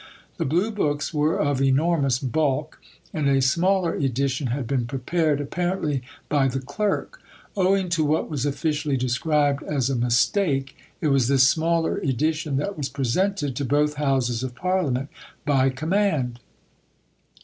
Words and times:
The 0.37 0.45
Blue 0.45 0.71
books 0.71 1.13
were 1.13 1.37
of 1.39 1.61
enormous 1.61 2.17
bulk, 2.17 2.81
and 3.13 3.29
a 3.29 3.39
smaller 3.39 3.93
edition 3.93 4.47
had 4.47 4.65
been 4.65 4.87
prepared, 4.87 5.39
apparently 5.39 6.01
by 6.27 6.47
the 6.47 6.59
Clerk. 6.59 7.21
Owing 7.55 7.87
to 7.89 8.03
what 8.03 8.27
was 8.27 8.43
officially 8.43 8.97
described 8.97 9.61
as 9.61 9.91
"a 9.91 9.95
mistake," 9.95 10.75
it 11.01 11.09
was 11.09 11.27
this 11.27 11.47
smaller 11.47 11.97
edition 11.99 12.57
that 12.57 12.75
was 12.75 12.89
"presented 12.89 13.55
to 13.55 13.63
both 13.63 13.93
Houses 13.93 14.41
of 14.41 14.55
Parliament 14.55 15.09
by 15.45 15.69
command." 15.69 16.39